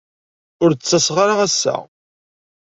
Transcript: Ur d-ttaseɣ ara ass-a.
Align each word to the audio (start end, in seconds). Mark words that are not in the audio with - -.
Ur 0.63 0.71
d-ttaseɣ 0.73 1.17
ara 1.23 1.35
ass-a. 1.45 1.75